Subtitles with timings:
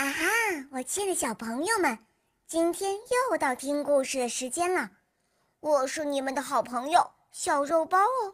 [0.00, 0.24] 啊哈！
[0.70, 1.98] 我亲爱的小朋友们，
[2.46, 4.88] 今天又到听故事的时间了。
[5.60, 8.32] 我是你们的好朋友小肉包哦。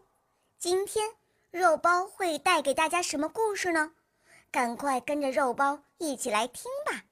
[0.60, 1.10] 今天
[1.50, 3.90] 肉包会带给大家什么故事呢？
[4.52, 7.02] 赶快跟着肉包一起来听吧！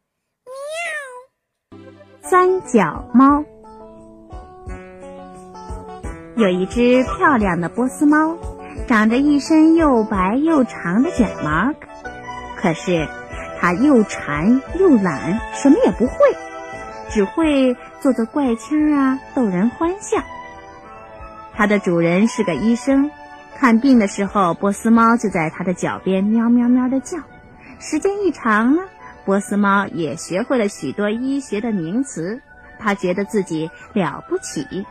[1.72, 1.80] 喵。
[2.22, 3.44] 三脚猫
[6.36, 8.38] 有一只漂亮的波斯猫，
[8.86, 11.74] 长着一身又白又长的卷毛，
[12.56, 13.08] 可是。
[13.64, 16.14] 它又馋又懒，什么也不会，
[17.08, 20.22] 只会做做怪腔啊，逗人欢笑。
[21.54, 23.10] 它的主人是个医生，
[23.56, 27.16] 看病的时候，波斯猫就在它的脚边喵喵喵的叫。
[27.80, 28.82] 时间一长呢，
[29.24, 32.42] 波斯猫也学会了许多医学的名词，
[32.78, 34.84] 它觉得自己了不起。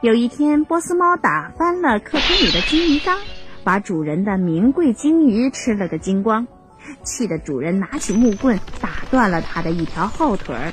[0.00, 3.18] 有一天，波斯猫打翻了客厅里的金鱼缸，
[3.64, 6.46] 把主人的名贵金鱼吃了个精光。
[7.02, 10.72] 气得主人拿起木棍打断了他的一条后腿儿，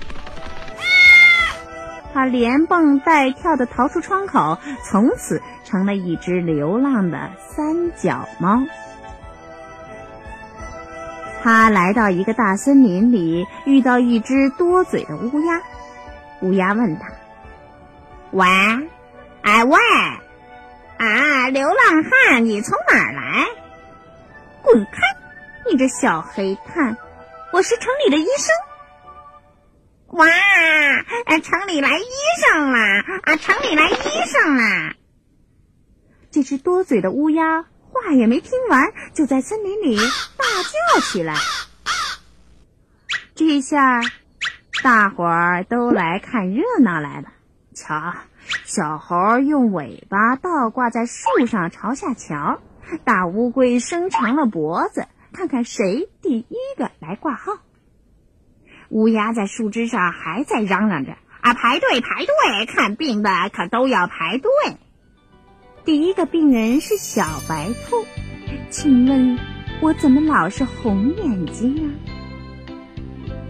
[2.13, 8.63] 他连蹦带跳的逃出窗口，从此成了一只流浪的三脚猫。
[11.43, 15.61] 他来到一个大森林里，遇到一只多嘴的乌鸦。
[16.41, 17.07] 乌鸦问他
[18.31, 18.47] ：“喂，
[19.41, 19.77] 哎喂，
[20.97, 23.45] 啊，流浪汉，你从哪儿来？
[24.63, 25.01] 滚开！”
[25.67, 26.95] 你这小黑炭，
[27.51, 28.55] 我是城里的医生。
[30.09, 30.27] 哇，
[31.41, 32.05] 城里来医
[32.39, 32.77] 生了
[33.23, 33.35] 啊！
[33.37, 34.93] 城里来医生了。
[36.29, 40.45] 这只多嘴的乌鸦话也没听完，就在森林里大
[40.93, 41.33] 叫起来。
[43.33, 44.01] 这下，
[44.83, 47.29] 大伙儿都来看热闹来了。
[47.73, 48.13] 瞧，
[48.65, 52.61] 小猴用尾巴倒挂在树上朝下瞧，
[53.03, 55.07] 大乌龟伸长了脖子。
[55.35, 57.51] 看看谁第一个来挂号。
[58.89, 64.49] 乌鸦在树枝上还在嚷嚷着：“啊，排队排队，看病的可都要排队。”
[65.83, 68.05] 第一个病人是小白兔，
[68.69, 69.37] 请问，
[69.81, 71.91] 我怎么老是红眼睛啊？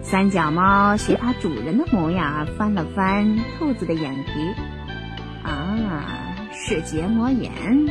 [0.01, 4.31] 三脚猫学它主人的模样，翻了翻兔子的眼皮，
[5.43, 7.87] 啊，是结膜炎。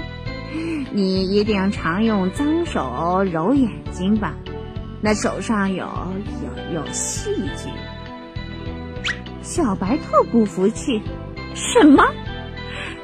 [0.93, 4.35] 你一定常用脏手揉眼睛吧？
[5.01, 5.87] 那手上有
[6.43, 7.73] 有有细菌。
[9.43, 11.03] 小白兔不服气
[11.55, 12.03] ：“什么？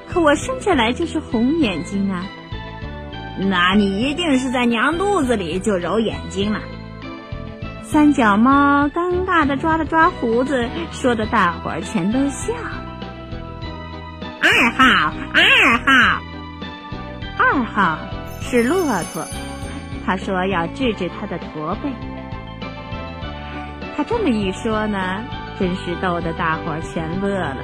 [0.09, 2.25] 可我生下来就是红眼睛啊！”
[3.39, 6.61] 那你一定是在娘肚子里就揉眼睛了。
[7.83, 12.85] 三脚猫尴尬的抓了抓胡子，说的大伙儿全都笑了。
[14.41, 16.23] 二号，二号。
[17.43, 17.97] 二号
[18.43, 18.85] 是骆
[19.15, 19.27] 驼，
[20.05, 21.91] 他说要治治他的驼背。
[23.97, 25.25] 他这么一说呢，
[25.59, 27.57] 真是逗得大伙儿全乐了。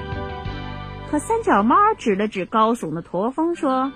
[1.11, 3.93] 可三脚猫指了指高耸的驼峰，说：“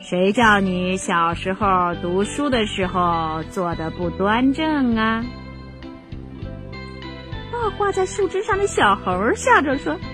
[0.00, 5.22] 谁叫你小时候读书的时候坐的不端正啊？”
[7.52, 10.08] 那挂在树枝上的小猴笑着说：“嘿嘿，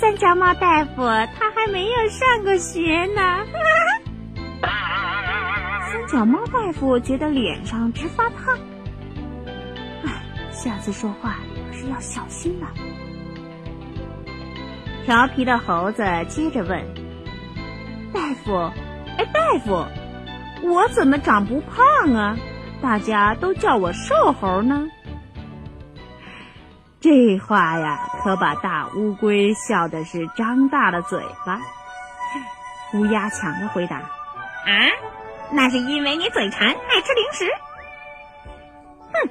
[0.00, 1.02] 三脚猫大夫，
[1.38, 3.44] 他。”还没有上过学呢。
[5.90, 8.56] 三脚猫大夫觉得脸上直发烫，
[10.04, 10.22] 哎，
[10.52, 11.38] 下次说话
[11.68, 12.68] 可是要小心了。
[15.04, 16.80] 调皮的猴子接着问
[18.14, 18.70] ：“大夫，
[19.18, 19.84] 哎，大夫，
[20.62, 22.36] 我怎么长不胖啊？
[22.80, 24.86] 大家都叫我瘦猴呢。”
[27.00, 31.60] 这话呀，可把大乌龟笑的是张大了嘴巴。
[32.94, 33.98] 乌鸦抢着回答
[34.66, 34.72] ：“啊，
[35.52, 37.46] 那是因为你嘴馋，爱吃零食。”
[39.12, 39.30] 哼，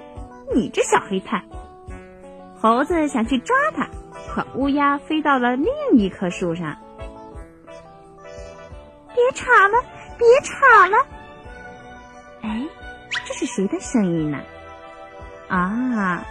[0.56, 1.44] 你这小黑炭！
[2.62, 3.88] 猴子想去抓它，
[4.30, 6.78] 可乌鸦飞到了另一棵树上。
[9.14, 9.84] 别吵了，
[10.18, 10.98] 别吵了！
[12.44, 12.66] 哎，
[13.26, 14.40] 这是谁的声音呢？
[15.50, 16.24] 啊！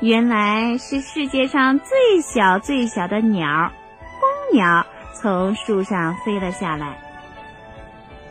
[0.00, 3.72] 原来是世界上最小最小的鸟，
[4.20, 6.98] 蜂鸟从树上飞了下来。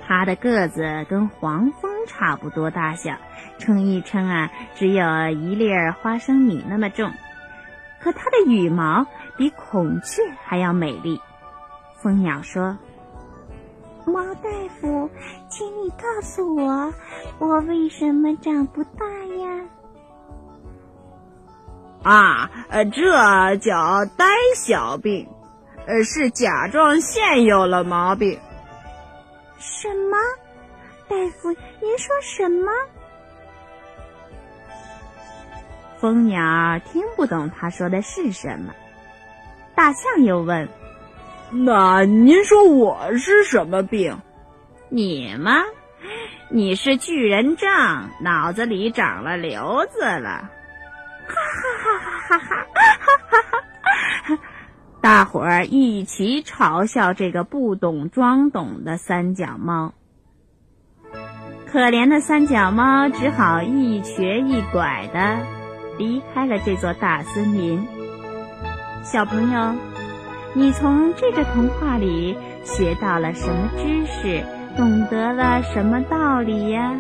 [0.08, 3.16] 它的个子跟黄蜂差不多大小，
[3.58, 5.70] 称一称啊，只有一粒
[6.02, 7.12] 花生米那么重。
[8.00, 11.20] 可它的羽毛比孔雀还要美丽。
[11.96, 12.78] 蜂鸟说
[14.06, 14.50] ：“猫大
[14.80, 15.10] 夫，
[15.50, 16.94] 请你告诉我，
[17.40, 19.08] 我为什么长不大
[19.40, 19.66] 呀？”
[22.06, 24.26] 啊，呃，这叫呆
[24.56, 25.28] 小病，
[25.88, 28.40] 呃，是甲状腺有了毛病。
[29.58, 30.18] 什么？
[31.10, 31.50] 大夫，
[31.82, 32.72] 您说什么？
[35.98, 38.72] 蜂鸟听不懂他说的是什么。
[39.74, 40.70] 大象又问
[41.66, 44.22] ：“那您说我是什么病？
[44.90, 45.64] 你吗？
[46.50, 47.68] 你是巨人症，
[48.22, 50.52] 脑子里长了瘤子了。”
[51.28, 51.75] 哈哈哈
[52.38, 53.42] 哈哈哈
[54.28, 54.40] 哈哈！
[55.02, 59.94] 大伙儿一起嘲笑这个不懂装懂的三脚猫。
[61.68, 65.38] 可怜的三脚猫只好一瘸一拐的
[65.98, 67.86] 离开了这座大森林。
[69.04, 69.76] 小朋友，
[70.54, 74.44] 你从这个童话里学到了什么知识？
[74.78, 76.94] 懂得了什么道理呀？